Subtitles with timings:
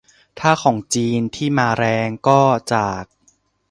[0.39, 2.41] ถ้าของจีนที่มาแรงก็
[2.73, 3.03] จาก